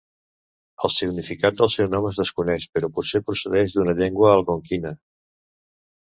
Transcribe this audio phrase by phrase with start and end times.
[0.87, 4.95] El significat del seu nom es desconeix, però potser procedeix d'una llengua algonquina.